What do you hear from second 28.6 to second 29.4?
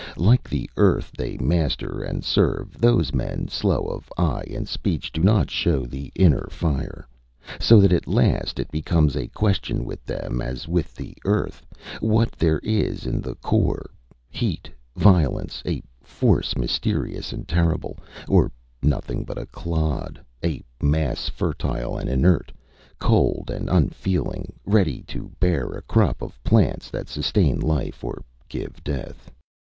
death.